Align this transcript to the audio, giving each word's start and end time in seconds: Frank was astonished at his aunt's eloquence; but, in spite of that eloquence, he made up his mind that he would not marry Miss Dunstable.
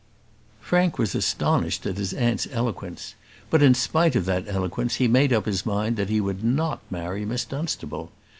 Frank 0.61 0.97
was 0.97 1.13
astonished 1.13 1.85
at 1.85 1.97
his 1.97 2.11
aunt's 2.11 2.47
eloquence; 2.49 3.13
but, 3.51 3.61
in 3.61 3.75
spite 3.75 4.15
of 4.15 4.25
that 4.25 4.45
eloquence, 4.47 4.95
he 4.95 5.07
made 5.07 5.31
up 5.31 5.45
his 5.45 5.63
mind 5.63 5.95
that 5.95 6.09
he 6.09 6.19
would 6.19 6.43
not 6.43 6.81
marry 6.89 7.23
Miss 7.23 7.45
Dunstable. 7.45 8.11